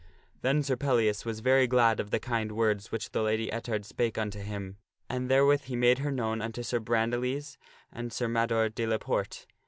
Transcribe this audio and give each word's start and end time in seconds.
Then 0.41 0.63
Sir 0.63 0.75
Pellias 0.77 1.25
was 1.25 1.41
very 1.41 1.67
glad 1.67 1.99
of 1.99 2.09
the 2.09 2.19
kind 2.19 2.53
words 2.53 2.91
which 2.91 3.11
the 3.11 3.21
Lady 3.21 3.51
Ettard 3.51 3.85
spake 3.85 4.17
unto 4.17 4.39
him, 4.39 4.77
and 5.07 5.29
therewith 5.29 5.65
he 5.65 5.75
made 5.75 5.99
her 5.99 6.09
known 6.11 6.41
unto 6.41 6.63
Sir 6.63 6.79
Bran 6.79 7.11
diles 7.11 7.55
and 7.93 8.11
Sir 8.11 8.27
Mador 8.27 8.69
de 8.69 8.87
la 8.87 8.97
Porte. 8.97 9.45